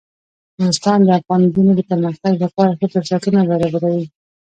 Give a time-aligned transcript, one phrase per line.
[0.59, 4.05] نورستان د افغان نجونو د پرمختګ لپاره ښه فرصتونه برابروي.